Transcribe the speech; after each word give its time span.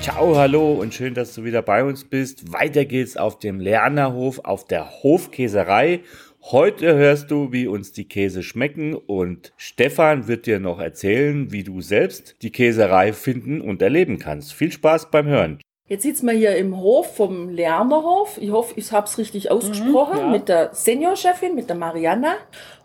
Ciao, 0.00 0.34
hallo 0.34 0.72
und 0.72 0.94
schön, 0.94 1.12
dass 1.12 1.34
du 1.34 1.44
wieder 1.44 1.60
bei 1.60 1.84
uns 1.84 2.04
bist. 2.04 2.54
Weiter 2.54 2.86
geht's 2.86 3.18
auf 3.18 3.38
dem 3.38 3.60
Lernerhof, 3.60 4.38
auf 4.44 4.64
der 4.64 5.02
Hofkäserei. 5.02 6.00
Heute 6.42 6.94
hörst 6.94 7.30
du, 7.30 7.52
wie 7.52 7.66
uns 7.66 7.92
die 7.92 8.08
Käse 8.08 8.42
schmecken 8.42 8.94
und 8.94 9.52
Stefan 9.58 10.26
wird 10.26 10.46
dir 10.46 10.58
noch 10.58 10.80
erzählen, 10.80 11.52
wie 11.52 11.64
du 11.64 11.82
selbst 11.82 12.36
die 12.40 12.50
Käserei 12.50 13.12
finden 13.12 13.60
und 13.60 13.82
erleben 13.82 14.18
kannst. 14.18 14.54
Viel 14.54 14.72
Spaß 14.72 15.10
beim 15.10 15.26
Hören. 15.26 15.60
Jetzt 15.86 16.04
sitzen 16.04 16.28
wir 16.28 16.34
hier 16.34 16.56
im 16.56 16.78
Hof 16.78 17.16
vom 17.16 17.50
Lernerhof. 17.50 18.38
Ich 18.40 18.52
hoffe, 18.52 18.74
ich 18.76 18.90
habe 18.92 19.06
es 19.06 19.18
richtig 19.18 19.50
ausgesprochen. 19.50 20.18
ja. 20.18 20.28
Mit 20.28 20.48
der 20.48 20.72
Seniorchefin, 20.72 21.54
mit 21.54 21.68
der 21.68 21.76
Mariana. 21.76 22.36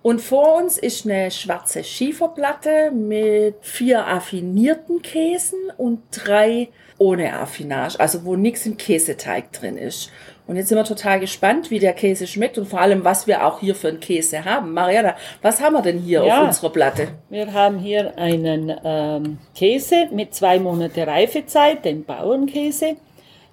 Und 0.02 0.20
vor 0.22 0.58
uns 0.58 0.78
ist 0.78 1.06
eine 1.06 1.32
schwarze 1.32 1.84
Schieferplatte 1.84 2.92
mit 2.92 3.56
vier 3.62 4.06
affinierten 4.06 5.02
Käsen 5.02 5.60
und 5.78 6.02
drei 6.12 6.70
ohne 6.98 7.34
Affinage, 7.34 8.00
also 8.00 8.24
wo 8.26 8.36
nichts 8.36 8.66
im 8.66 8.78
Käseteig 8.78 9.52
drin 9.52 9.78
ist. 9.78 10.12
Und 10.48 10.58
jetzt 10.58 10.70
sind 10.70 10.78
wir 10.78 10.84
total 10.84 11.20
gespannt, 11.20 11.72
wie 11.72 11.80
der 11.80 11.94
Käse 11.94 12.28
schmeckt 12.28 12.58
und 12.58 12.68
vor 12.68 12.80
allem, 12.80 13.04
was 13.04 13.26
wir 13.26 13.46
auch 13.46 13.60
hier 13.60 13.74
für 13.76 13.88
einen 13.90 14.00
Käse 14.00 14.46
haben. 14.46 14.74
Mariana, 14.74 15.16
was 15.42 15.60
haben 15.60 15.74
wir 15.74 15.82
denn 15.82 16.00
hier 16.00 16.24
Ja. 16.24 16.42
auf 16.42 16.48
unserer 16.48 16.70
Platte? 16.70 17.08
Wir 17.30 17.52
haben 17.52 17.80
hier 17.80 18.18
einen 18.18 18.74
ähm, 18.84 19.40
Käse 19.56 20.08
mit 20.12 20.36
zwei 20.36 20.60
Monate 20.60 21.06
Reifezeit, 21.08 21.84
den 21.84 22.04
Bauernkäse. 22.06 22.96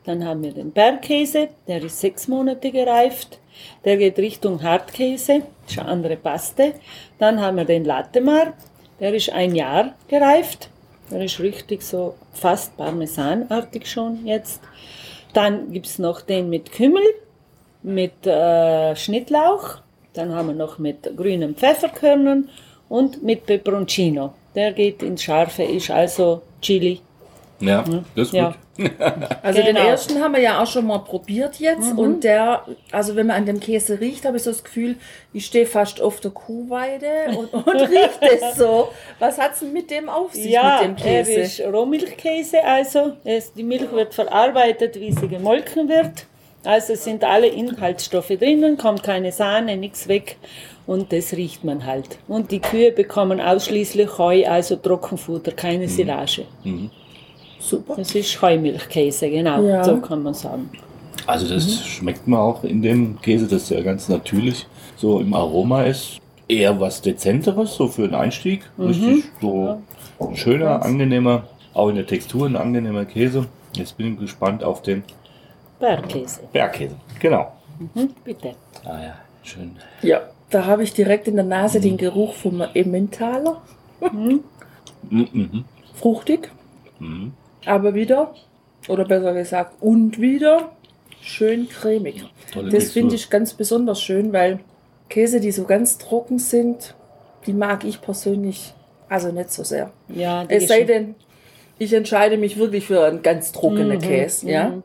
Dann 0.04 0.24
haben 0.24 0.42
wir 0.42 0.52
den 0.52 0.72
Bergkäse, 0.72 1.48
der 1.66 1.82
ist 1.82 2.00
sechs 2.00 2.28
Monate 2.28 2.70
gereift. 2.72 3.38
Der 3.84 3.96
geht 3.96 4.18
Richtung 4.18 4.62
Hartkäse, 4.62 5.42
ist 5.66 5.78
eine 5.78 5.88
andere 5.88 6.16
Paste. 6.16 6.74
Dann 7.18 7.40
haben 7.40 7.56
wir 7.56 7.64
den 7.64 7.84
Lattemar, 7.84 8.52
der 9.00 9.14
ist 9.14 9.30
ein 9.32 9.54
Jahr 9.54 9.94
gereift. 10.08 10.68
Der 11.12 11.24
ist 11.24 11.40
richtig 11.40 11.82
so 11.82 12.14
fast 12.32 12.76
parmesanartig 12.76 13.86
schon 13.86 14.24
jetzt. 14.24 14.62
Dann 15.34 15.70
gibt's 15.70 15.98
noch 15.98 16.22
den 16.22 16.48
mit 16.48 16.72
Kümmel, 16.72 17.02
mit 17.82 18.26
äh, 18.26 18.96
Schnittlauch. 18.96 19.78
Dann 20.14 20.32
haben 20.34 20.48
wir 20.48 20.54
noch 20.54 20.78
mit 20.78 21.14
grünen 21.16 21.54
Pfefferkörnern 21.54 22.48
und 22.88 23.22
mit 23.22 23.44
Peperoncino. 23.44 24.32
Der 24.54 24.72
geht 24.72 25.02
ins 25.02 25.22
Scharfe, 25.22 25.64
ist 25.64 25.90
also 25.90 26.42
Chili. 26.62 27.00
Ja, 27.62 27.84
das 28.16 28.28
ist 28.28 28.34
Ja. 28.34 28.48
gut. 28.48 28.56
Also 29.42 29.60
den 29.62 29.74
Genau. 29.76 29.86
ersten 29.86 30.20
haben 30.22 30.32
wir 30.34 30.40
ja 30.40 30.62
auch 30.62 30.66
schon 30.66 30.86
mal 30.86 30.98
probiert 30.98 31.60
jetzt 31.60 31.92
und 31.96 32.24
der, 32.24 32.64
also 32.90 33.16
wenn 33.16 33.26
man 33.26 33.36
an 33.36 33.46
dem 33.46 33.60
Käse 33.60 34.00
riecht, 34.00 34.24
habe 34.24 34.38
ich 34.38 34.42
so 34.44 34.50
das 34.50 34.64
Gefühl, 34.64 34.96
ich 35.32 35.44
stehe 35.46 35.66
fast 35.66 36.00
auf 36.00 36.20
der 36.20 36.30
Kuhweide 36.30 37.06
und, 37.36 37.52
und 37.66 37.68
riecht 37.68 38.20
es 38.22 38.56
so. 38.56 38.88
Was 39.18 39.38
hat's 39.38 39.60
denn 39.60 39.72
mit 39.72 39.90
dem 39.90 40.08
auf 40.08 40.32
sich, 40.32 40.46
Ja, 40.52 40.80
mit 40.86 40.98
dem 41.00 41.06
er 41.06 41.22
Käse? 41.24 41.32
ist 41.40 41.60
Rohmilchkäse, 41.60 42.64
also 42.64 43.12
es, 43.24 43.52
die 43.52 43.62
Milch 43.62 43.90
wird 43.92 44.14
verarbeitet, 44.14 44.98
wie 44.98 45.12
sie 45.12 45.28
gemolken 45.28 45.88
wird. 45.88 46.26
Also 46.64 46.92
es 46.92 47.04
sind 47.04 47.24
alle 47.24 47.48
Inhaltsstoffe 47.48 48.28
drinnen, 48.28 48.76
kommt 48.78 49.02
keine 49.02 49.32
Sahne, 49.32 49.76
nichts 49.76 50.06
weg 50.08 50.36
und 50.86 51.12
das 51.12 51.32
riecht 51.32 51.64
man 51.64 51.84
halt. 51.84 52.18
Und 52.28 52.52
die 52.52 52.60
Kühe 52.60 52.92
bekommen 52.92 53.40
ausschließlich 53.40 54.16
Heu, 54.16 54.46
also 54.46 54.76
Trockenfutter, 54.76 55.52
keine 55.52 55.88
Silage. 55.88 56.44
Super. 57.62 57.94
Das 57.96 58.14
ist 58.14 58.42
Heumilchkäse, 58.42 59.30
genau, 59.30 59.62
Ja. 59.62 59.84
so 59.84 59.98
kann 59.98 60.22
man 60.22 60.34
sagen. 60.34 60.68
Also 61.26 61.48
das 61.48 61.86
schmeckt 61.86 62.26
man 62.26 62.40
auch 62.40 62.64
in 62.64 62.82
dem 62.82 63.20
Käse, 63.20 63.46
das 63.46 63.68
ja 63.70 63.80
ganz 63.82 64.08
natürlich 64.08 64.66
so 64.96 65.20
im 65.20 65.32
Aroma 65.32 65.84
ist. 65.84 66.18
Eher 66.48 66.78
was 66.80 67.00
Dezenteres, 67.00 67.74
so 67.76 67.86
für 67.86 68.02
den 68.08 68.14
Einstieg. 68.16 68.68
Richtig 68.78 69.24
so 69.40 69.80
ein 70.18 70.36
schöner, 70.36 70.82
angenehmer, 70.84 71.44
auch 71.72 71.88
in 71.88 71.94
der 71.96 72.06
Textur 72.06 72.46
ein 72.46 72.56
angenehmer 72.56 73.04
Käse. 73.04 73.46
Jetzt 73.74 73.96
bin 73.96 74.14
ich 74.14 74.18
gespannt 74.18 74.64
auf 74.64 74.82
den 74.82 75.04
Bergkäse, 75.78 76.40
Bergkäse. 76.52 76.96
Genau. 77.20 77.52
mhm, 77.94 78.10
bitte. 78.24 78.54
Ah 78.84 79.00
ja, 79.02 79.14
schön. 79.44 79.76
Ja, 80.02 80.20
da 80.50 80.66
habe 80.66 80.82
ich 80.82 80.92
direkt 80.92 81.28
in 81.28 81.36
der 81.36 81.44
Nase 81.44 81.80
den 81.80 81.96
Geruch 81.96 82.34
vom 82.34 82.60
Emmentaler. 82.74 83.62
Mhm, 84.12 84.40
mhm. 85.08 85.64
Fruchtig, 85.94 86.50
Mhm. 86.98 87.32
Aber 87.66 87.94
wieder, 87.94 88.34
oder 88.88 89.04
besser 89.04 89.32
gesagt, 89.34 89.76
und 89.80 90.20
wieder 90.20 90.72
schön 91.20 91.68
cremig. 91.68 92.24
Tolle 92.52 92.70
Das 92.70 92.92
finde 92.92 93.14
ich 93.14 93.30
ganz 93.30 93.54
besonders 93.54 94.00
schön, 94.00 94.32
weil 94.32 94.60
Käse, 95.08 95.40
die 95.40 95.52
so 95.52 95.64
ganz 95.64 95.98
trocken 95.98 96.38
sind, 96.38 96.94
die 97.46 97.52
mag 97.52 97.84
ich 97.84 98.00
persönlich 98.00 98.74
also 99.08 99.30
nicht 99.30 99.52
so 99.52 99.62
sehr. 99.62 99.92
Ja, 100.08 100.44
Es 100.48 100.68
sei 100.68 100.84
denn, 100.84 101.14
ich 101.78 101.92
entscheide 101.92 102.38
mich 102.38 102.56
wirklich 102.56 102.86
für 102.86 103.04
einen 103.04 103.22
ganz 103.22 103.52
trockenen 103.52 103.98
Käse, 103.98 104.50
ja. 104.50 104.82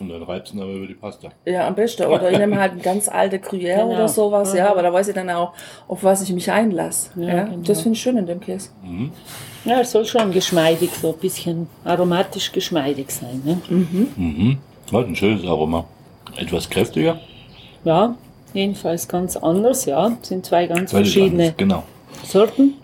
Und 0.00 0.08
dann 0.08 0.22
reibst 0.24 0.52
du 0.54 0.60
aber 0.60 0.72
über 0.72 0.86
die 0.88 0.94
Pasta. 0.94 1.28
Ja, 1.44 1.68
am 1.68 1.74
besten. 1.76 2.04
Oder 2.06 2.30
ich 2.32 2.38
nehme 2.38 2.58
halt 2.58 2.72
eine 2.72 2.80
ganz 2.80 3.08
alte 3.08 3.36
Gruyère 3.38 3.76
Genau. 3.82 3.92
oder 3.94 4.08
sowas, 4.08 4.52
ja, 4.52 4.64
Mhm. 4.64 4.70
aber 4.72 4.82
da 4.82 4.92
weiß 4.92 5.08
ich 5.08 5.14
dann 5.14 5.30
auch, 5.30 5.52
auf 5.86 6.02
was 6.02 6.22
ich 6.22 6.32
mich 6.32 6.50
einlasse. 6.50 7.10
Ja, 7.16 7.28
Ja, 7.28 7.42
genau. 7.44 7.58
Das 7.64 7.80
finde 7.82 7.94
ich 7.96 8.02
schön 8.02 8.16
in 8.16 8.26
dem 8.26 8.40
Käse. 8.40 8.70
Ja, 9.64 9.80
es 9.80 9.92
soll 9.92 10.04
schon 10.04 10.32
geschmeidig, 10.32 10.90
so 11.00 11.12
ein 11.12 11.18
bisschen 11.18 11.68
aromatisch 11.84 12.50
geschmeidig 12.50 13.10
sein. 13.12 13.40
Ne? 13.44 13.60
Mhm. 14.16 14.58
Hat 14.92 15.06
ein 15.06 15.14
schönes 15.16 15.44
Aroma. 15.46 15.84
Etwas 16.36 16.68
kräftiger. 16.68 17.20
Ja, 17.84 18.16
jedenfalls 18.52 19.06
ganz 19.06 19.36
anders, 19.36 19.84
ja. 19.84 20.16
Sind 20.22 20.44
zwei 20.44 20.66
ganz 20.66 20.90
Völlig 20.90 21.12
verschiedene 21.14 21.42
anders, 21.44 21.56
Genau. 21.56 21.82
Sorten. 22.24 22.74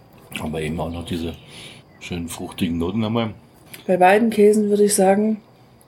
Aber 0.41 0.60
eben 0.62 0.78
auch 0.81 0.91
noch 0.91 1.04
diese 1.04 1.32
schönen 1.98 2.28
fruchtigen 2.28 2.78
Noten 2.78 3.00
dabei. 3.03 3.31
Bei 3.87 3.97
beiden 3.97 4.31
Käsen 4.31 4.69
würde 4.71 4.84
ich 4.84 4.94
sagen, 4.94 5.41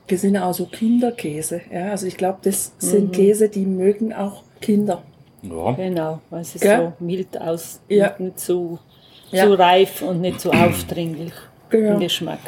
wir 0.07 0.17
sind 0.17 0.37
auch 0.37 0.53
so 0.53 0.65
Kinderkäse. 0.65 1.61
Ja, 1.71 1.91
also 1.91 2.07
ich 2.07 2.17
glaube, 2.17 2.39
das 2.43 2.73
sind 2.77 3.13
Käse, 3.13 3.49
die 3.49 3.65
mögen 3.65 4.13
auch 4.13 4.43
Kinder. 4.61 5.01
Ja. 5.41 5.71
Genau, 5.73 6.19
weil 6.29 6.43
sie 6.43 6.59
Gell? 6.59 6.93
so 6.99 7.03
mild 7.05 7.39
aus, 7.41 7.81
Ja. 7.89 8.13
nicht, 8.17 8.39
zu, 8.39 8.79
Ja. 9.31 9.45
zu 9.45 9.53
reif 9.59 10.01
und 10.01 10.21
nicht 10.21 10.39
zu 10.39 10.51
aufdringlich 10.51 11.33
Genau. 11.69 11.93
im 11.95 11.99
Geschmack. 11.99 12.39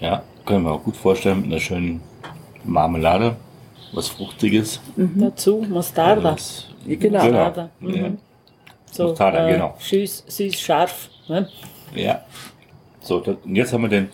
ja, 0.00 0.22
können 0.44 0.64
wir 0.64 0.72
auch 0.72 0.82
gut 0.82 0.96
vorstellen 0.96 1.42
mit 1.42 1.46
einer 1.52 1.60
schönen 1.60 2.00
Marmelade. 2.64 3.36
Was 3.92 4.08
Fruchtiges. 4.08 4.80
Dazu 4.96 5.64
Mostarda. 5.68 6.32
Was, 6.32 6.66
Genau. 6.86 7.22
Mostarda. 7.22 7.70
Ja. 7.80 7.88
Mhm. 8.08 8.18
So, 8.90 9.08
Mostarda, 9.08 9.48
äh, 9.48 9.52
genau. 9.52 9.74
Süß, 9.78 10.24
süß, 10.26 10.60
scharf. 10.60 11.10
Ne? 11.28 11.48
ja. 11.94 12.22
So, 13.00 13.20
das, 13.20 13.36
und 13.44 13.54
jetzt 13.56 13.72
haben 13.72 13.82
wir 13.82 13.88
den. 13.88 14.08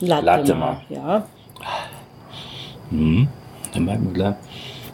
Latte, 0.00 0.24
Latte. 0.24 0.56
Ja, 0.90 1.26
Mhm. 2.94 3.28
Dann 3.72 3.84
merken 3.84 4.06
wir 4.06 4.12
gleich, 4.14 4.34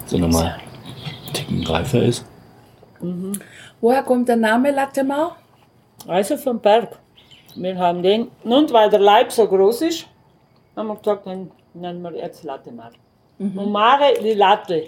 dass 0.02 0.12
er 0.12 0.18
nochmal 0.20 0.44
einen 0.54 1.32
Ticken 1.34 1.66
reifer 1.66 2.02
ist. 2.02 2.24
Woher 3.80 4.02
kommt 4.02 4.28
der 4.28 4.36
Name 4.36 4.70
Latte 4.70 5.04
Mar? 5.04 5.36
also 6.06 6.36
vom 6.38 6.58
Berg. 6.60 6.98
Wir 7.56 7.76
haben 7.76 8.02
den, 8.02 8.28
und 8.44 8.72
weil 8.72 8.88
der 8.90 9.00
Leib 9.00 9.30
so 9.32 9.46
groß 9.46 9.82
ist, 9.82 10.06
haben 10.76 10.86
wir 10.88 10.96
gesagt, 10.96 11.26
den 11.26 11.50
nennen 11.74 12.00
wir 12.02 12.12
jetzt 12.16 12.42
Latte 12.44 12.72
Mar. 12.72 12.92
Und 13.38 13.70
Mare 13.72 14.14
di 14.22 14.34
Latte, 14.34 14.84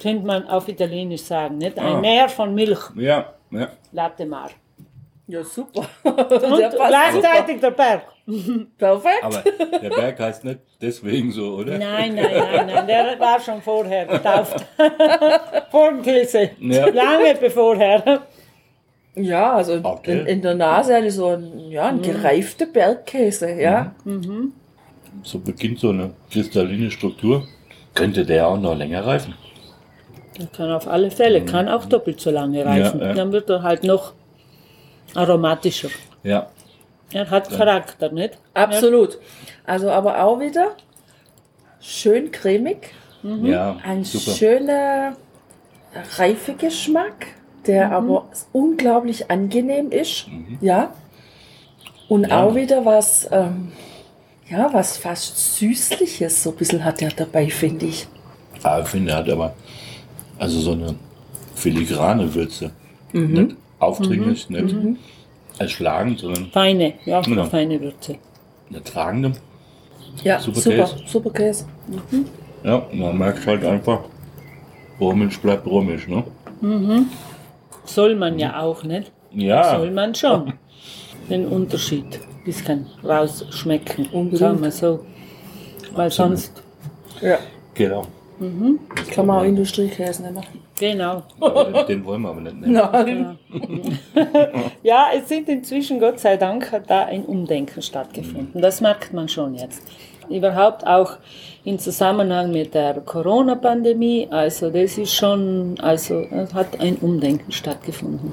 könnte 0.00 0.26
man 0.26 0.46
auf 0.48 0.68
Italienisch 0.68 1.22
sagen, 1.22 1.58
nicht? 1.58 1.78
Ein 1.78 1.96
Ah. 1.96 2.00
Meer 2.00 2.28
von 2.28 2.54
Milch, 2.54 2.78
Ja, 2.94 3.32
ja. 3.50 3.68
Latte 3.92 4.24
Mar. 4.26 4.50
Ja, 5.30 5.44
super. 5.44 5.86
Und 6.02 6.74
gleichzeitig 6.74 7.60
der 7.60 7.70
Berg. 7.70 8.02
Perfekt. 8.78 9.22
Aber 9.22 9.42
der 9.80 9.90
Berg 9.90 10.18
heißt 10.18 10.44
nicht 10.44 10.58
deswegen 10.82 11.30
so, 11.30 11.54
oder? 11.54 11.78
Nein, 11.78 12.14
nein, 12.16 12.26
nein, 12.34 12.66
nein, 12.66 12.86
der 12.86 13.20
war 13.20 13.38
schon 13.40 13.62
vorher 13.62 14.06
getauft. 14.06 14.66
Vor 15.70 15.90
dem 15.92 16.02
Käse. 16.02 16.50
Ja. 16.58 16.86
Lange 16.88 17.34
bevorher. 17.40 18.22
Ja, 19.14 19.54
also 19.54 19.78
Okay. 19.82 20.20
in, 20.20 20.26
in 20.26 20.42
der 20.42 20.54
Nase 20.54 20.96
hatte 20.96 21.06
ich 21.06 21.14
so 21.14 21.28
ein, 21.28 21.70
ja, 21.70 21.86
ein 21.86 22.02
gereifter 22.02 22.66
Bergkäse, 22.66 23.52
ja. 23.52 23.92
So 25.22 25.38
beginnt 25.38 25.78
so 25.78 25.90
eine 25.90 26.12
kristalline 26.32 26.90
Struktur. 26.90 27.46
Könnte 27.94 28.24
der 28.24 28.48
auch 28.48 28.58
noch 28.58 28.76
länger 28.76 29.04
reifen? 29.06 29.34
Der 30.38 30.46
kann 30.46 30.70
auf 30.72 30.88
alle 30.88 31.10
Fälle, 31.10 31.44
kann 31.44 31.68
auch 31.68 31.84
doppelt 31.86 32.20
so 32.20 32.30
lange 32.30 32.64
reifen. 32.64 33.00
Ja, 33.00 33.06
ja. 33.08 33.14
Dann 33.14 33.30
wird 33.32 33.50
er 33.50 33.62
halt 33.62 33.84
noch 33.84 34.14
aromatischer. 35.14 35.90
Ja. 36.22 36.48
Er 37.12 37.28
hat 37.30 37.50
Charakter, 37.50 38.10
nicht? 38.12 38.38
Absolut. 38.54 39.18
Also 39.64 39.90
aber 39.90 40.22
auch 40.22 40.38
wieder 40.40 40.76
schön 41.80 42.30
cremig. 42.30 42.92
Ja, 43.22 43.76
Ein 43.84 44.04
super. 44.04 44.30
schöner 44.36 45.16
Reifegeschmack, 46.16 47.26
der 47.66 47.92
aber 47.92 48.28
unglaublich 48.52 49.30
angenehm 49.30 49.90
ist. 49.90 50.26
Ja. 50.60 50.92
Und 52.08 52.28
Ja. 52.28 52.42
auch 52.44 52.54
wieder 52.54 52.84
was, 52.84 53.28
ähm, 53.30 53.72
ja, 54.48 54.72
was 54.72 54.96
fast 54.96 55.56
Süßliches, 55.56 56.42
so 56.42 56.50
ein 56.50 56.56
bisschen 56.56 56.84
hat 56.84 57.02
er 57.02 57.10
dabei, 57.10 57.48
finde 57.50 57.86
ich. 57.86 58.06
Ah, 58.62 58.80
ich 58.80 58.88
finde, 58.88 59.12
er 59.12 59.18
hat 59.18 59.28
aber 59.28 59.54
also 60.38 60.58
so 60.60 60.72
eine 60.72 60.94
filigrane 61.54 62.32
Würze. 62.34 62.70
Nicht 63.12 63.56
aufdringlich, 63.80 64.48
nicht 64.50 64.74
erschlagend, 65.58 66.20
sondern 66.20 66.46
Feine, 66.52 66.94
ja, 67.04 67.20
Genau. 67.22 67.44
feine 67.46 67.80
Würze. 67.80 68.16
eine 68.70 68.82
tragende. 68.84 69.32
Ja, 70.24 70.38
Super 70.40 70.60
super, 70.60 70.76
Käse. 70.84 70.96
super 71.06 71.30
Käse. 71.30 71.64
Ja, 72.62 72.86
man 72.92 73.18
merkt 73.18 73.46
halt 73.46 73.64
einfach, 73.64 74.00
Romisch 75.00 75.38
bleibt 75.40 75.66
Romisch, 75.66 76.06
ne? 76.08 76.24
Soll 77.84 78.14
man 78.16 78.38
ja 78.38 78.60
auch, 78.60 78.82
nicht? 78.84 79.10
Ja, 79.32 79.76
Soll 79.78 79.90
man 79.90 80.14
schon. 80.14 80.52
Den 81.30 81.46
Unterschied 81.46 82.04
ein 82.04 82.44
bisschen 82.44 82.86
rausschmecken. 83.04 84.06
Unbedingt. 84.12 84.38
Sagen 84.38 84.62
wir 84.62 84.70
so. 84.72 85.06
Weil 85.94 86.10
sonst, 86.10 86.62
Ja. 87.20 87.38
genau. 87.74 88.06
Kann 89.14 89.26
man 89.26 89.40
auch 89.40 89.44
Industriekäse 89.44 90.22
nehmen. 90.22 90.42
genau. 90.78 91.22
Den 91.88 92.04
wollen 92.04 92.22
wir 92.22 92.30
aber 92.30 92.40
nicht 92.40 92.60
nehmen. 92.60 92.72
Nein. 92.72 93.38
Ja, 94.82 95.08
es 95.14 95.28
sind 95.28 95.48
inzwischen, 95.48 96.00
Gott 96.00 96.18
sei 96.20 96.36
Dank, 96.36 96.72
hat 96.72 96.88
da 96.88 97.04
ein 97.04 97.24
Umdenken 97.24 97.82
stattgefunden. 97.82 98.60
Das 98.62 98.80
merkt 98.80 99.12
man 99.12 99.28
schon 99.28 99.54
jetzt. 99.54 99.82
Überhaupt 100.30 100.86
auch 100.86 101.18
im 101.64 101.78
Zusammenhang 101.78 102.50
mit 102.52 102.72
der 102.74 102.94
Corona-Pandemie. 103.00 104.28
Also 104.30 104.70
das 104.70 104.96
ist 104.96 105.14
schon, 105.14 105.74
also 105.80 106.20
es 106.30 106.54
hat 106.54 106.80
ein 106.80 106.96
Umdenken 106.96 107.52
stattgefunden. 107.52 108.32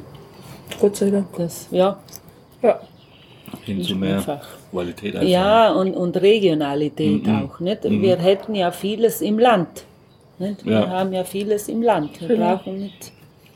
Gott 0.80 0.96
sei 0.96 1.10
Dank. 1.10 1.28
Das, 1.38 1.68
ja, 1.72 1.98
Ja. 2.62 2.80
Hin 3.64 3.82
zu 3.82 3.96
mehr 3.96 4.18
einfach. 4.18 4.46
Qualität 4.72 5.16
einfach. 5.16 5.28
ja 5.28 5.72
und, 5.72 5.94
und 5.96 6.18
Regionalität 6.18 7.26
Mhm. 7.26 7.50
auch. 7.50 7.60
Nicht? 7.62 7.84
Wir 7.84 8.18
hätten 8.18 8.56
ja 8.56 8.72
vieles 8.72 9.22
im 9.22 9.40
Land. 9.40 9.86
Nicht? 10.40 10.66
Wir 10.66 10.72
Ja. 10.74 10.90
haben 10.90 11.14
ja 11.14 11.24
vieles 11.24 11.68
im 11.68 11.82
Land. 11.82 12.20
Wir 12.22 12.28
Genau. 12.28 12.58
brauchen 12.58 12.80
nicht. 12.80 13.12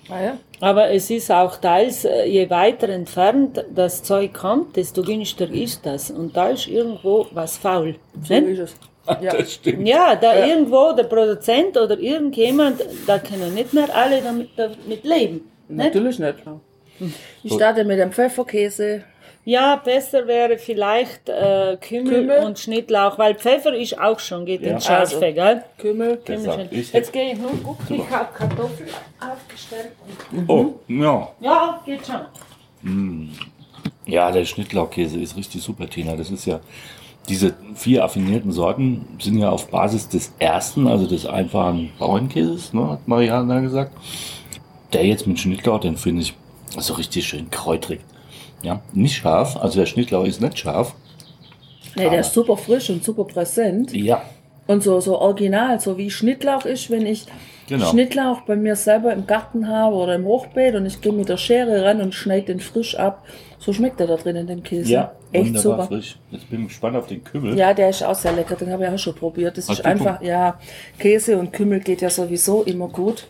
Ah, 0.10 0.22
ja. 0.22 0.38
Aber 0.60 0.90
es 0.90 1.10
ist 1.10 1.32
auch 1.32 1.58
teils, 1.58 2.06
äh, 2.06 2.26
je 2.26 2.50
weiter 2.50 2.90
entfernt 2.90 3.64
das 3.74 4.04
Zeug 4.04 4.34
kommt, 4.34 4.76
desto 4.76 5.04
günstiger 5.04 5.52
ist 5.54 5.86
das. 5.86 6.12
Und 6.12 6.36
da 6.36 6.50
ist 6.50 6.68
irgendwo 6.68 7.28
was 7.32 7.58
faul. 7.58 7.96
So 8.24 8.34
nicht? 8.34 8.60
ist 8.60 8.60
es. 8.60 8.76
Ja. 9.22 9.32
Das 9.36 9.54
stimmt. 9.54 9.88
Ja, 9.88 10.16
da 10.16 10.46
irgendwo 10.46 10.92
der 10.94 11.04
Produzent 11.06 11.78
oder 11.78 11.98
irgendjemand, 12.00 12.82
da 13.08 13.20
können 13.20 13.54
nicht 13.54 13.74
mehr 13.74 13.94
alle 13.96 14.22
damit, 14.22 14.50
damit 14.58 15.04
leben. 15.04 15.50
Nicht? 15.68 15.78
Natürlich 15.96 16.20
nicht. 16.20 16.36
Ich 17.44 17.54
starte 17.54 17.84
mit 17.84 17.98
dem 17.98 18.12
Pfefferkäse. 18.12 19.04
Ja, 19.44 19.76
besser 19.78 20.28
wäre 20.28 20.58
vielleicht 20.60 21.28
äh, 21.28 21.76
Kümmel, 21.82 22.14
Kümmel. 22.28 22.40
und 22.46 22.60
Schnittlauch, 22.60 23.18
weil 23.18 23.34
Pfeffer 23.36 23.74
ist 23.76 24.00
auch 24.00 24.20
schon, 24.20 24.46
geht 24.46 24.62
Ja. 24.62 24.74
ins 24.74 24.86
Scharfe, 24.86 25.16
Also. 25.16 25.20
gell? 25.34 25.64
Kümmel. 25.80 26.18
Kümmel 26.18 26.68
ich 26.72 26.94
Jetzt 26.94 27.12
gehe 27.12 27.34
ich 27.34 27.40
nur 27.40 27.52
gucken, 27.64 28.02
ich 28.02 28.10
habe 28.12 28.28
Kartoffeln 28.34 28.90
aufgestellt. 29.20 29.92
Oh, 30.48 30.74
ja. 30.88 31.28
Ja, 31.40 31.82
geht 31.86 32.02
schon. 32.06 33.30
Ja, 34.06 34.32
der 34.32 34.46
Schnittlauchkäse 34.46 35.20
ist 35.20 35.36
richtig 35.36 35.62
super, 35.64 35.90
Tina. 35.90 36.16
Das 36.16 36.30
ist 36.30 36.46
ja, 36.46 36.60
diese 37.30 37.54
vier 37.76 38.04
affinierten 38.04 38.52
Sorten 38.52 39.06
sind 39.20 39.38
ja 39.38 39.50
auf 39.50 39.70
Basis 39.70 40.08
des 40.10 40.34
ersten, 40.40 40.88
also 40.88 41.08
des 41.08 41.26
einfachen 41.26 41.92
Bauernkäses, 42.00 42.74
ne, 42.74 42.90
hat 42.92 43.08
Mariana 43.08 43.60
gesagt. 43.60 43.92
Der 44.94 45.06
jetzt 45.06 45.26
mit 45.28 45.40
Schnittlauch, 45.40 45.80
den 45.80 45.98
finde 45.98 46.22
ich 46.24 46.34
so 46.78 46.94
richtig 46.94 47.26
schön 47.28 47.50
kräutrig. 47.50 48.02
Ja, 48.64 48.82
nicht 48.94 49.16
scharf, 49.16 49.58
also 49.58 49.80
der 49.80 49.86
Schnittlauch 49.86 50.26
ist 50.26 50.42
nicht 50.42 50.58
scharf. 50.60 50.94
Nee, 51.96 52.10
der 52.10 52.22
ist 52.22 52.34
super 52.34 52.56
frisch 52.58 52.90
und 52.90 53.04
super 53.04 53.26
präsent. 53.26 53.92
Ja, 53.94 54.22
Und 54.68 54.84
so, 54.84 55.00
so 55.02 55.20
original, 55.20 55.80
so 55.80 55.98
wie 55.98 56.10
Schnittlauch 56.10 56.66
ist, 56.66 56.90
wenn 56.90 57.06
ich 57.06 57.26
Genau. 57.68 57.86
Schnittlauch 57.90 58.42
bei 58.42 58.58
mir 58.58 58.76
selber 58.76 59.14
im 59.14 59.26
Garten 59.28 59.68
habe 59.70 59.96
oder 59.96 60.16
im 60.16 60.26
Hochbeet 60.26 60.76
und 60.76 60.86
ich 60.86 61.00
gehe 61.00 61.14
mit 61.14 61.30
der 61.30 61.38
Schere 61.38 61.86
ran 61.86 62.02
und 62.02 62.14
schneide 62.14 62.48
den 62.48 62.60
frisch 62.60 62.96
ab. 62.96 63.24
So 63.60 63.72
schmeckt 63.72 64.00
er 64.02 64.08
da 64.08 64.18
drin 64.18 64.36
in 64.36 64.48
dem 64.48 64.62
Käse. 64.64 64.92
ja, 64.92 65.12
Echt 65.32 65.58
super. 65.58 65.86
frisch. 65.88 66.18
Jetzt 66.32 66.50
bin 66.50 66.64
ich 66.64 66.68
gespannt 66.70 66.98
auf 66.98 67.08
den 67.08 67.24
Kümmel. 67.24 67.58
Ja, 67.58 67.74
der 67.74 67.90
ist 67.90 68.04
auch 68.04 68.16
sehr 68.16 68.34
lecker, 68.34 68.56
den 68.56 68.72
habe 68.72 68.84
ich 68.84 68.90
auch 68.90 68.98
schon 68.98 69.16
probiert. 69.16 69.58
Das 69.58 69.70
Hast 69.70 69.80
ist 69.80 69.86
einfach, 69.86 70.22
ja, 70.22 70.60
Käse 71.00 71.38
und 71.38 71.54
Kümmel 71.54 71.80
geht 71.80 72.02
ja 72.02 72.10
sowieso 72.10 72.64
immer 72.64 72.90
gut. 72.90 73.28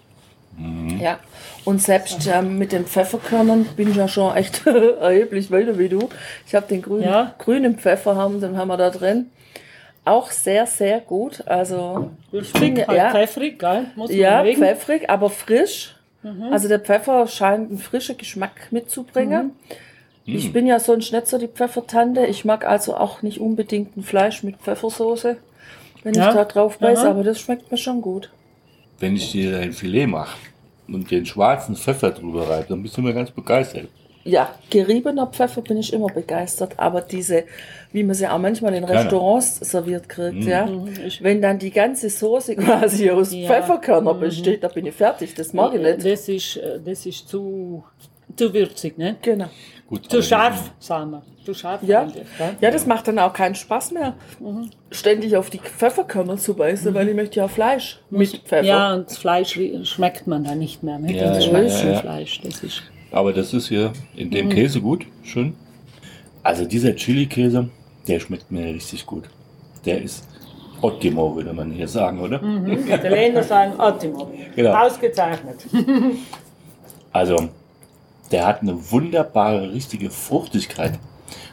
Ja, 1.01 1.19
und 1.65 1.81
selbst 1.81 2.27
ähm, 2.27 2.57
mit 2.57 2.71
den 2.71 2.86
Pfefferkörnern 2.86 3.65
bin 3.75 3.89
ich 3.92 3.95
ja 3.98 4.07
schon 4.07 4.36
echt 4.36 4.65
erheblich 5.01 5.51
weiter 5.51 5.77
wie 5.77 5.89
du. 5.89 6.09
Ich 6.48 6.56
habe 6.56 6.68
den 6.68 6.81
grünen, 6.81 7.03
Ja. 7.03 7.36
grünen 7.38 7.77
Pfeffer, 7.77 8.15
haben, 8.15 8.39
den 8.42 8.57
haben 8.57 8.68
wir 8.68 8.77
da 8.77 8.89
drin. 8.89 9.27
Auch 10.03 10.31
sehr, 10.31 10.65
sehr 10.65 11.00
gut. 11.00 11.44
Also, 11.45 12.09
ich 12.31 12.50
finde, 12.50 12.88
Halt 12.88 12.98
ja, 12.98 13.12
pfeffrig, 13.12 13.59
gell? 13.59 13.86
Muss 13.95 14.12
ja, 14.12 14.42
mögen. 14.44 14.57
pfeffrig, 14.57 15.09
aber 15.09 15.30
frisch. 15.30 15.95
Mhm. 16.24 16.51
Also 16.51 16.68
der 16.68 16.80
Pfeffer 16.80 17.27
scheint 17.27 17.69
einen 17.69 17.77
frischen 17.80 18.18
Geschmack 18.18 18.71
mitzubringen. 18.71 19.51
Mhm. 20.25 20.36
Ich 20.36 20.53
bin 20.53 20.65
ja 20.68 20.80
sonst 20.80 21.12
nicht 21.13 21.27
so 21.27 21.38
die 21.38 21.48
Pfeffertante. 21.48 22.25
Ich 22.25 22.45
mag 22.45 22.65
also 22.65 22.95
auch 22.95 23.21
nicht 23.21 23.39
unbedingt 23.39 23.95
ein 23.98 24.03
Fleisch 24.03 24.42
mit 24.44 24.57
Pfeffersoße, 24.57 25.38
wenn 26.03 26.13
Ja. 26.15 26.30
ich 26.30 26.36
da 26.36 26.45
drauf 26.45 26.77
beiße, 26.80 27.07
aber 27.07 27.24
das 27.24 27.39
schmeckt 27.39 27.71
mir 27.71 27.77
schon 27.77 28.01
gut. 28.01 28.31
Wenn 29.00 29.15
ich 29.15 29.31
dir 29.31 29.57
ein 29.59 29.71
Filet 29.74 30.06
mache 30.07 30.38
und 30.93 31.09
den 31.11 31.25
schwarzen 31.25 31.75
Pfeffer 31.75 32.11
drüber 32.11 32.49
reibe, 32.49 32.67
dann 32.69 32.81
bist 32.83 32.97
du 32.97 33.01
mir 33.01 33.13
ganz 33.13 33.31
begeistert. 33.31 33.88
Ja, 34.23 34.53
geriebener 34.69 35.25
Pfeffer 35.25 35.61
bin 35.63 35.77
ich 35.77 35.91
immer 35.93 36.05
begeistert, 36.05 36.73
aber 36.77 37.01
diese, 37.01 37.43
wie 37.91 38.03
man 38.03 38.13
sie 38.13 38.27
auch 38.27 38.38
manchmal 38.38 38.75
in. 38.75 38.83
Restaurants 38.83 39.55
serviert 39.61 40.07
kriegt, 40.07 40.43
ja. 40.43 40.69
ich- 41.07 41.23
Wenn 41.23 41.41
dann 41.41 41.57
die 41.57 41.71
ganze 41.71 42.07
Soße 42.07 42.55
quasi 42.57 43.09
aus 43.09 43.33
Ja. 43.33 43.47
Pfefferkörner 43.47 44.13
besteht, 44.13 44.63
da 44.63 44.67
bin 44.67 44.85
ich 44.85 44.93
fertig. 44.93 45.33
Das 45.33 45.53
mag 45.53 45.73
ich 45.73 45.81
nicht. 45.81 46.05
Das 46.05 46.29
ist, 46.29 46.57
äh, 46.57 46.79
das 46.85 47.03
ist 47.07 47.27
zu, 47.27 47.83
zu 48.35 48.53
würzig, 48.53 48.95
ne? 48.99 49.15
Genau. 49.23 49.47
Gut, 49.88 50.07
Zu 50.09 50.21
scharf, 50.21 50.71
sagen 50.79 51.11
wir. 51.11 51.23
Zu 51.53 51.59
scharf. 51.59 51.83
Ja. 51.83 52.01
eigentlich? 52.01 52.25
Ja, 52.62 52.71
das 52.71 52.86
macht 52.86 53.07
dann 53.07 53.19
auch 53.19 53.33
keinen 53.33 53.56
Spaß 53.56 53.92
mehr, 53.92 54.13
ständig 54.92 55.36
auf 55.36 55.50
die 55.50 55.59
Pfefferkörner 55.59 56.38
zu 56.38 56.53
beißen, 56.53 56.94
weil 56.94 57.09
ich 57.09 57.15
möchte 57.15 57.39
ja 57.39 57.48
Fleisch 57.48 58.00
mit 58.09 58.30
Pfeffer. 58.45 58.63
Ja, 58.63 58.94
und 58.94 59.09
das 59.09 59.18
Fleisch 59.18 59.59
schmeckt 59.83 60.27
man 60.27 60.44
da 60.44 60.56
nicht 60.56 60.83
mehr. 60.83 61.00
Ne? 61.00 61.13
Ja, 61.13 61.33
das 61.33 61.46
ja. 61.46 62.00
Fleisch. 62.00 62.41
Das 62.41 62.63
ist, 62.63 62.84
Aber 63.12 63.34
das 63.34 63.53
ist 63.53 63.67
hier 63.67 63.91
in 64.15 64.31
dem 64.31 64.50
Käse 64.50 64.81
gut, 64.81 65.05
schön. 65.24 65.55
Also 66.43 66.65
dieser 66.65 66.96
Chili-Käse, 66.96 67.70
der 68.08 68.20
schmeckt 68.20 68.51
mir 68.51 68.65
richtig 68.74 69.05
gut. 69.05 69.25
Der 69.86 70.01
ist 70.01 70.27
ottimo, 70.81 71.36
würde 71.36 71.53
man 71.53 71.72
hier 71.72 71.88
sagen, 71.88 72.20
oder? 72.20 72.39
die 72.65 72.91
Italiener 72.91 73.43
sagen 73.43 73.79
ottimo. 73.79 74.31
Genau. 74.55 74.74
Ausgezeichnet. 74.74 75.65
Also, 77.13 77.50
der 78.31 78.48
hat 78.48 78.62
eine 78.62 78.91
wunderbare, 78.91 79.74
richtige 79.74 80.10
Fruchtigkeit. 80.10 80.98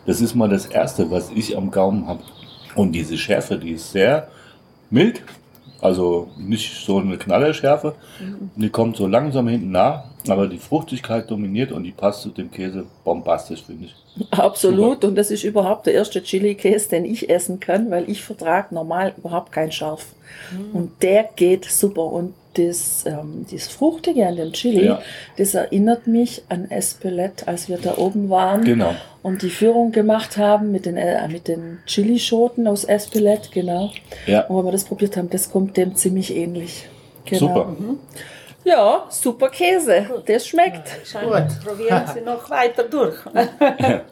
Das 0.06 0.20
ist 0.20 0.35
mal 0.35 0.49
das 0.49 0.66
Erste, 0.66 1.11
was 1.11 1.30
ich 1.30 1.56
am 1.56 1.70
Gaumen 1.70 2.06
habe. 2.06 2.20
Und 2.75 2.92
diese 2.92 3.16
Schärfe, 3.18 3.58
die 3.58 3.73
ist 3.73 3.92
sehr 3.92 4.28
mild. 4.90 5.23
Also 5.80 6.28
nicht 6.37 6.85
so 6.85 6.99
eine 6.99 7.18
Knallerschärfe. 7.18 7.94
Die 8.56 8.68
kommt 8.68 8.97
so 8.97 9.06
langsam 9.06 9.47
hinten 9.49 9.70
nach, 9.70 10.04
aber 10.26 10.48
die 10.48 10.58
Fruchtigkeit 10.58 11.30
dominiert 11.30 11.70
und 11.72 11.84
die 11.84 11.92
passt 11.92 12.22
zu 12.22 12.30
dem 12.30 12.50
Käse 12.50 12.84
bombastisch, 13.04 13.62
finde 13.64 13.87
ich. 13.87 13.94
Absolut. 14.32 15.04
Und 15.04 15.14
das 15.16 15.30
ist 15.30 15.44
überhaupt 15.44 15.87
der 15.87 15.94
erste 15.94 16.22
Chili-Käse, 16.22 16.88
den 16.90 17.04
ich 17.04 17.30
essen 17.30 17.60
kann, 17.60 17.90
weil 17.90 18.10
ich 18.10 18.22
vertrage 18.22 18.75
normal 18.75 19.14
überhaupt 19.16 19.52
kein 19.52 19.70
Scharf. 19.70 20.06
Und 20.72 21.02
der 21.02 21.28
geht 21.37 21.64
super. 21.66 22.04
Und 22.12 22.34
das, 22.54 23.04
ähm, 23.06 23.46
das 23.50 23.68
Fruchtige 23.68 24.26
an 24.26 24.34
dem 24.37 24.52
Chili, 24.52 24.87
Ja. 24.87 25.00
das 25.37 25.54
erinnert 25.54 26.08
mich 26.08 26.42
an 26.48 26.68
Espelette, 26.70 27.46
als 27.46 27.68
wir 27.68 27.78
da 27.78 27.96
oben 27.96 28.28
waren 28.28 28.64
Genau. 28.64 28.94
und 29.22 29.42
die 29.42 29.50
Führung 29.50 29.92
gemacht 29.92 30.37
haben 30.37 30.72
mit 30.72 30.84
den, 30.87 30.96
äh, 30.96 31.28
mit 31.28 31.46
den 31.46 31.78
Chilischoten 31.87 32.66
aus 32.66 32.82
Espelette, 32.84 33.50
genau. 33.52 33.90
Ja, 34.26 34.40
Und 34.46 34.56
wo 34.56 34.64
wir 34.64 34.72
das 34.72 34.84
probiert 34.84 35.16
haben, 35.16 35.30
das 35.30 35.50
kommt 35.52 35.76
dem 35.76 35.94
ziemlich 35.94 36.34
ähnlich. 36.34 36.87
Genau. 37.26 37.40
super. 37.40 37.76
Ja, 38.68 39.06
super 39.08 39.48
Käse. 39.48 40.22
Das 40.26 40.46
schmeckt. 40.46 40.90
Gut. 41.12 41.64
Probieren 41.64 42.04
Sie 42.12 42.20
noch 42.20 42.50
weiter 42.50 42.82
durch. 42.82 43.16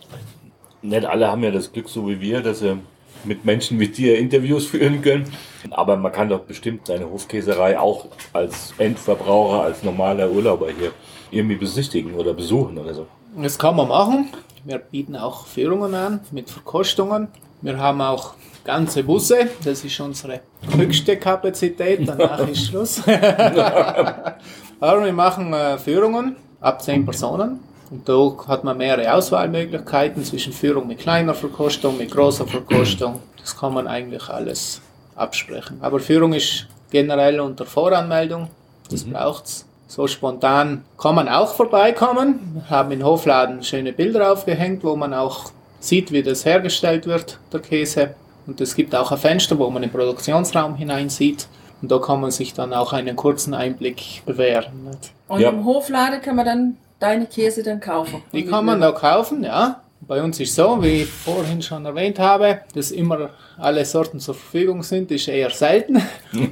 Nicht 0.82 1.04
alle 1.04 1.28
haben 1.30 1.44
ja 1.44 1.50
das 1.50 1.70
Glück, 1.70 1.90
so 1.90 2.08
wie 2.08 2.18
wir, 2.18 2.40
dass 2.40 2.60
sie 2.60 2.78
mit 3.24 3.44
Menschen 3.44 3.78
wie 3.78 3.88
dir 3.88 4.16
Interviews 4.18 4.66
führen 4.66 5.02
können. 5.02 5.30
Aber 5.70 5.96
man 5.96 6.10
kann 6.10 6.30
doch 6.30 6.40
bestimmt 6.40 6.86
seine 6.86 7.10
Hofkäserei 7.10 7.78
auch 7.78 8.06
als 8.32 8.72
Endverbraucher, 8.78 9.62
als 9.62 9.82
normaler 9.82 10.30
Urlauber 10.30 10.68
hier 10.70 10.92
irgendwie 11.30 11.56
besichtigen 11.56 12.14
oder 12.14 12.32
besuchen 12.32 12.78
oder 12.78 12.94
so. 12.94 13.06
Das 13.36 13.58
kann 13.58 13.76
man 13.76 13.88
machen. 13.88 14.32
Wir 14.64 14.78
bieten 14.78 15.16
auch 15.16 15.46
Führungen 15.46 15.94
an 15.94 16.20
mit 16.30 16.48
Verkostungen. 16.48 17.28
Wir 17.60 17.76
haben 17.76 18.00
auch 18.00 18.32
ganze 18.66 19.02
Busse. 19.04 19.48
Das 19.64 19.82
ist 19.84 19.98
unsere 20.00 20.40
höchste 20.76 21.16
Kapazität. 21.16 22.06
Danach 22.06 22.46
ist 22.46 22.66
Schluss. 22.66 23.00
Aber 24.80 25.04
wir 25.04 25.12
machen 25.12 25.52
äh, 25.54 25.78
Führungen 25.78 26.36
ab 26.60 26.82
10 26.82 27.06
Personen. 27.06 27.60
Und 27.90 28.08
da 28.08 28.32
hat 28.48 28.64
man 28.64 28.76
mehrere 28.76 29.14
Auswahlmöglichkeiten 29.14 30.24
zwischen 30.24 30.52
Führung 30.52 30.88
mit 30.88 30.98
kleiner 30.98 31.34
Verkostung, 31.34 31.96
mit 31.96 32.10
großer 32.10 32.46
Verkostung. 32.46 33.20
Das 33.40 33.56
kann 33.56 33.72
man 33.72 33.86
eigentlich 33.86 34.28
alles 34.28 34.82
absprechen. 35.14 35.78
Aber 35.80 36.00
Führung 36.00 36.32
ist 36.32 36.66
generell 36.90 37.38
unter 37.40 37.64
Voranmeldung. 37.64 38.48
Das 38.90 39.04
braucht's. 39.04 39.66
So 39.86 40.08
spontan 40.08 40.84
kann 40.98 41.14
man 41.14 41.28
auch 41.28 41.54
vorbeikommen. 41.54 42.40
Wir 42.54 42.70
haben 42.70 42.90
in 42.90 43.04
Hofladen 43.04 43.62
schöne 43.62 43.92
Bilder 43.92 44.32
aufgehängt, 44.32 44.82
wo 44.82 44.96
man 44.96 45.14
auch 45.14 45.52
sieht, 45.78 46.10
wie 46.10 46.24
das 46.24 46.44
hergestellt 46.44 47.06
wird, 47.06 47.38
der 47.52 47.60
Käse. 47.60 48.16
Und 48.46 48.60
es 48.60 48.74
gibt 48.74 48.94
auch 48.94 49.10
ein 49.12 49.18
Fenster, 49.18 49.58
wo 49.58 49.68
man 49.70 49.82
den 49.82 49.90
Produktionsraum 49.90 50.76
hineinsieht. 50.76 51.48
Und 51.82 51.90
da 51.90 51.98
kann 51.98 52.20
man 52.20 52.30
sich 52.30 52.54
dann 52.54 52.72
auch 52.72 52.92
einen 52.92 53.16
kurzen 53.16 53.52
Einblick 53.54 54.22
bewähren. 54.24 54.84
nicht? 54.84 55.12
Und 55.28 55.40
Ja. 55.40 55.50
im 55.50 55.64
Hofladen 55.64 56.20
kann 56.22 56.36
man 56.36 56.46
dann 56.46 56.76
deine 56.98 57.26
Käse 57.26 57.62
dann 57.62 57.80
kaufen. 57.80 58.22
Die 58.32 58.44
kann 58.46 58.64
man 58.64 58.80
da 58.80 58.92
kaufen, 58.92 59.44
ja. 59.44 59.82
Bei 60.00 60.22
uns 60.22 60.38
ist 60.40 60.54
so, 60.54 60.82
wie 60.82 61.02
ich 61.02 61.08
vorhin 61.08 61.60
schon 61.62 61.84
erwähnt 61.84 62.18
habe, 62.18 62.60
dass 62.74 62.90
immer 62.92 63.30
alle 63.58 63.84
Sorten 63.84 64.20
zur 64.20 64.34
Verfügung 64.34 64.82
sind, 64.82 65.10
ist 65.10 65.26
eher 65.26 65.50
selten, 65.50 66.00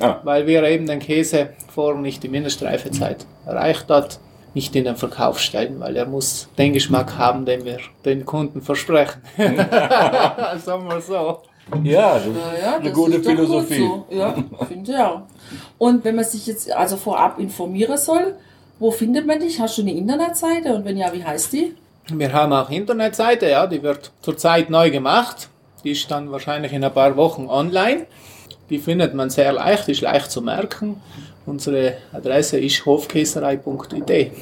Ja. 0.01 0.21
weil 0.25 0.47
wir 0.47 0.63
eben 0.65 0.87
den 0.87 0.99
Käse 0.99 1.51
vor 1.73 1.95
nicht 1.95 2.23
die 2.23 2.29
Mindestreifezeit 2.29 3.25
erreicht 3.47 3.89
hat, 3.91 4.19
nicht 4.55 4.75
in 4.77 4.85
den 4.85 4.97
Verkauf 4.97 5.39
stellen, 5.41 5.79
weil 5.81 5.97
er 5.97 6.07
muss 6.07 6.49
den 6.59 6.73
Geschmack 6.73 7.17
haben, 7.17 7.45
den 7.45 7.65
wir 7.65 7.79
den 8.05 8.25
Kunden 8.25 8.61
versprechen. 8.63 9.21
Sagen 9.37 10.89
wir 10.89 11.01
so. 11.01 11.41
Ja, 11.83 12.15
das 12.19 12.27
ist 12.27 12.35
Ja, 12.37 12.59
ja, 12.59 12.75
eine 12.77 12.85
das 12.85 12.93
gute 12.93 13.17
ist 13.17 13.27
Philosophie. 13.27 13.79
Gut 13.79 14.05
so. 14.11 14.17
Ja, 14.17 14.35
finde 14.69 14.93
ich 14.93 14.99
auch. 14.99 15.23
Und 15.79 16.05
wenn 16.05 16.15
man 16.17 16.25
sich 16.25 16.47
jetzt 16.47 16.71
also 16.71 16.97
vorab 16.97 17.39
informieren 17.39 17.97
soll, 17.97 18.35
wo 18.79 18.91
findet 18.91 19.27
man 19.27 19.41
dich? 19.41 19.61
Hast 19.61 19.79
du 19.79 19.83
eine 19.83 19.93
Internetseite? 19.93 20.75
Und 20.75 20.85
wenn 20.85 20.97
ja, 20.97 21.13
wie 21.13 21.25
heißt 21.25 21.53
die? 21.53 21.75
Wir 22.13 22.33
haben 22.33 22.53
auch 22.53 22.69
Internetseite, 22.69 23.49
ja, 23.49 23.67
die 23.67 23.83
wird 23.83 24.13
zurzeit 24.21 24.69
neu 24.69 24.91
gemacht. 24.91 25.49
Die 25.85 25.93
ist 25.93 26.11
dann 26.11 26.31
wahrscheinlich 26.31 26.73
in 26.73 26.85
ein 26.85 26.93
paar 26.93 27.17
Wochen 27.17 27.47
online. 27.47 28.07
Die 28.71 28.79
findet 28.79 29.15
man 29.15 29.31
sehr 29.31 29.53
leicht, 29.53 29.89
ist 29.89 30.01
leicht 30.01 30.31
zu 30.31 30.43
merken. 30.43 31.01
Unsere 31.47 31.99
Adresse 32.13 32.59
ist 32.59 32.85
hofkäserei.it. 32.85 34.33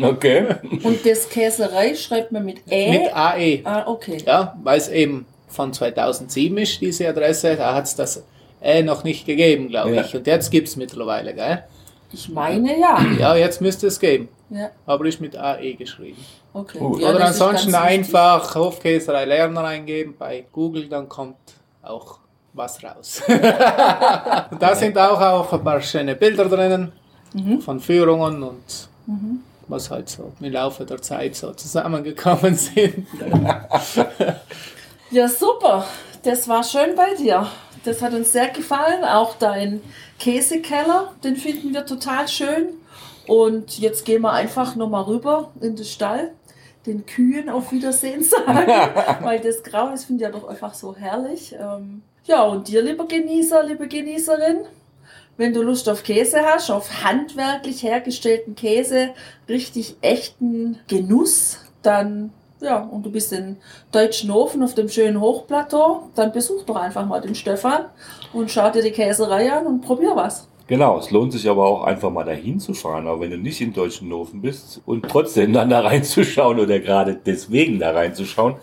Okay. 0.00 0.46
Und 0.82 1.04
das 1.04 1.28
Käserei 1.28 1.94
schreibt 1.94 2.32
man 2.32 2.44
mit 2.44 2.58
Ä. 2.70 2.90
Mit 2.90 3.14
AE. 3.14 3.60
ah, 3.64 3.86
okay. 3.86 4.18
Ja, 4.26 4.54
weil 4.62 4.78
es 4.78 4.88
eben 4.88 5.26
von 5.50 5.72
2007 5.72 6.56
ist, 6.58 6.80
diese 6.80 7.08
Adresse. 7.08 7.56
Da 7.56 7.74
hat 7.74 7.84
es 7.84 7.94
das 7.96 8.22
Ä 8.62 8.82
noch 8.82 9.04
nicht 9.04 9.26
gegeben, 9.26 9.68
glaube 9.68 9.94
Ja. 9.94 10.02
ich. 10.02 10.14
Und 10.14 10.26
jetzt 10.26 10.50
gibt 10.50 10.68
es 10.68 10.76
mittlerweile, 10.76 11.34
gell? 11.34 11.64
Ich 12.12 12.28
meine 12.28 12.78
ja. 12.78 13.00
Ja, 13.18 13.36
jetzt 13.36 13.60
müsste 13.60 13.86
es 13.86 13.98
geben. 14.00 14.28
Ja, 14.50 14.70
Aber 14.86 15.04
ist 15.06 15.20
mit 15.20 15.36
AE 15.36 15.74
geschrieben. 15.74 16.18
okay. 16.52 16.78
Gut. 16.78 17.00
Ja, 17.00 17.10
Oder 17.10 17.26
ansonsten 17.26 17.74
einfach 17.74 18.54
Hofkäserei 18.56 19.24
Lerner 19.24 19.62
eingeben 19.64 20.14
bei 20.18 20.44
Google, 20.50 20.88
dann 20.88 21.08
kommt 21.08 21.36
auch 21.82 22.18
was 22.52 22.82
raus. 22.82 23.22
da 23.28 24.74
sind 24.74 24.98
auch, 24.98 25.20
auch 25.20 25.52
ein 25.52 25.62
paar 25.62 25.80
schöne 25.80 26.16
Bilder 26.16 26.46
drinnen 26.46 26.92
Mhm. 27.32 27.60
von 27.60 27.78
Führungen 27.78 28.42
und 28.42 28.88
was 29.68 29.88
halt 29.88 30.08
so 30.08 30.32
im 30.40 30.52
Laufe 30.52 30.84
der 30.84 31.00
Zeit 31.00 31.36
so 31.36 31.52
zusammengekommen 31.52 32.56
sind. 32.56 33.06
Ja, 35.10 35.28
super. 35.28 35.86
Das 36.22 36.46
war 36.48 36.62
schön 36.62 36.94
bei 36.94 37.14
dir. 37.14 37.48
Das 37.84 38.00
hat 38.00 38.14
uns 38.14 38.30
sehr 38.30 38.48
gefallen. 38.48 39.04
Auch 39.04 39.34
dein 39.36 39.80
Käsekeller, 40.20 41.12
den 41.24 41.34
finden 41.34 41.74
wir 41.74 41.84
total 41.84 42.28
schön. 42.28 42.68
Und 43.26 43.78
jetzt 43.80 44.04
gehen 44.04 44.22
wir 44.22 44.32
einfach 44.32 44.76
nochmal 44.76 45.02
rüber 45.04 45.50
in 45.60 45.74
den 45.74 45.84
Stall, 45.84 46.32
den 46.86 47.06
Kühen 47.06 47.48
auf 47.48 47.72
Wiedersehen 47.72 48.22
sagen, 48.24 48.66
weil 49.22 49.40
das 49.40 49.64
Grau, 49.64 49.90
das 49.90 50.04
finde 50.04 50.24
ich 50.24 50.30
ja 50.30 50.38
doch 50.38 50.46
einfach 50.46 50.74
so 50.74 50.94
herrlich. 50.94 51.56
Ähm, 51.58 52.02
ja, 52.24 52.44
und 52.44 52.68
dir, 52.68 52.82
lieber 52.82 53.06
Genießer, 53.06 53.64
liebe 53.64 53.88
Genießerin, 53.88 54.58
wenn 55.36 55.52
du 55.52 55.62
Lust 55.62 55.88
auf 55.88 56.04
Käse 56.04 56.42
hast, 56.44 56.70
auf 56.70 57.02
handwerklich 57.02 57.82
hergestellten 57.82 58.54
Käse, 58.54 59.10
richtig 59.48 59.96
echten 60.02 60.78
Genuss, 60.86 61.58
dann 61.82 62.32
ja, 62.60 62.80
und 62.80 63.04
du 63.04 63.10
bist 63.10 63.32
in 63.32 63.56
Deutschenhofen 63.92 64.62
auf 64.62 64.74
dem 64.74 64.88
schönen 64.88 65.20
Hochplateau, 65.20 66.10
dann 66.14 66.32
besuch 66.32 66.62
doch 66.64 66.76
einfach 66.76 67.06
mal 67.06 67.20
den 67.20 67.34
Stefan 67.34 67.86
und 68.32 68.50
schau 68.50 68.70
dir 68.70 68.82
die 68.82 68.90
Käserei 68.90 69.52
an 69.52 69.66
und 69.66 69.80
probier 69.80 70.12
was. 70.14 70.48
Genau, 70.66 70.98
es 70.98 71.10
lohnt 71.10 71.32
sich 71.32 71.48
aber 71.48 71.66
auch 71.66 71.82
einfach 71.82 72.10
mal 72.10 72.24
dahin 72.24 72.60
zu 72.60 72.74
fahren, 72.74 73.08
auch 73.08 73.18
wenn 73.18 73.32
du 73.32 73.38
nicht 73.38 73.60
in 73.60 73.72
Deutschenhofen 73.72 74.40
bist 74.40 74.80
und 74.86 75.04
trotzdem 75.08 75.52
dann 75.52 75.68
da 75.68 75.80
reinzuschauen 75.80 76.60
oder 76.60 76.78
gerade 76.78 77.14
deswegen 77.14 77.80
da 77.80 77.90
reinzuschauen, 77.90 78.54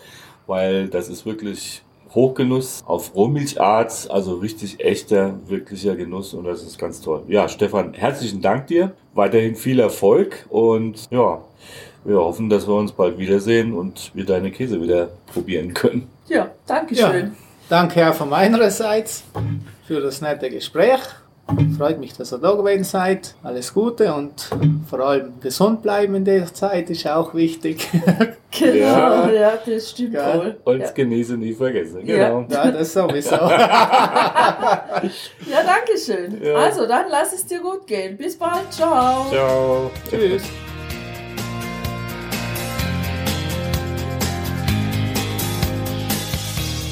weil 0.46 0.88
das 0.88 1.10
ist 1.10 1.26
wirklich 1.26 1.82
Hochgenuss 2.14 2.82
auf 2.86 3.14
Rohmilchart, 3.14 4.10
also 4.10 4.36
richtig 4.36 4.82
echter, 4.82 5.38
wirklicher 5.46 5.96
Genuss 5.96 6.32
und 6.32 6.44
das 6.44 6.62
ist 6.62 6.78
ganz 6.78 7.02
toll. 7.02 7.24
Ja, 7.28 7.46
Stefan, 7.46 7.92
herzlichen 7.92 8.40
Dank 8.40 8.68
dir, 8.68 8.92
weiterhin 9.12 9.54
viel 9.54 9.78
Erfolg 9.78 10.46
und 10.48 11.06
ja, 11.10 11.42
wir 12.08 12.18
hoffen, 12.18 12.48
dass 12.48 12.66
wir 12.66 12.74
uns 12.74 12.90
bald 12.92 13.18
wiedersehen 13.18 13.74
und 13.74 14.10
wir 14.14 14.24
deine 14.24 14.50
Käse 14.50 14.80
wieder 14.82 15.08
probieren 15.32 15.74
können. 15.74 16.08
Ja, 16.28 16.48
Dankeschön. 16.66 17.36
Danke 17.68 18.08
auch 18.10 18.14
von 18.14 18.28
meiner 18.30 18.70
Seite 18.70 19.10
für 19.86 20.00
das 20.00 20.20
nette 20.20 20.48
Gespräch. 20.50 21.00
Freut 21.78 21.98
mich, 21.98 22.12
dass 22.14 22.30
ihr 22.32 22.38
da 22.38 22.52
gewesen 22.52 22.84
seid. 22.84 23.34
Alles 23.42 23.72
Gute 23.72 24.12
und 24.12 24.50
vor 24.88 25.00
allem 25.00 25.32
gesund 25.40 25.80
bleiben 25.82 26.14
in 26.14 26.24
dieser 26.24 26.52
Zeit 26.52 26.90
ist 26.90 27.06
auch 27.06 27.34
wichtig. 27.34 27.88
Genau, 28.50 28.74
ja, 28.76 29.30
Ja. 29.30 29.52
das 29.66 29.90
stimmt 29.90 30.14
Ja. 30.14 30.34
wohl. 30.38 30.56
Uns 30.64 30.84
Ja. 30.84 30.90
genießen 30.92 31.38
nie 31.38 31.52
vergessen. 31.52 32.00
Ja. 32.06 32.30
Genau. 32.30 32.46
ja, 32.50 32.70
das 32.70 32.94
sowieso. 32.94 33.34
ja, 33.36 34.82
danke 35.50 35.98
schön. 36.02 36.42
Ja. 36.42 36.54
Also, 36.54 36.86
dann 36.86 37.04
lass 37.10 37.34
es 37.34 37.44
dir 37.44 37.60
gut 37.60 37.86
gehen. 37.86 38.16
Bis 38.16 38.38
bald. 38.38 38.70
Ciao. 38.72 39.26
Ciao. 39.30 39.90
Tschüss. 40.08 40.44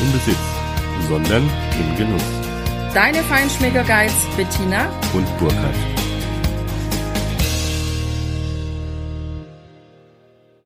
im 0.00 0.12
Besitz, 0.12 0.36
sondern 1.08 1.42
im 1.78 1.96
Genuss. 1.96 2.22
deine 2.94 3.22
Feinschmecker 3.24 3.84
Guides 3.84 4.26
Bettina 4.36 4.88
Und 5.12 5.26
Burkhard. 5.38 5.99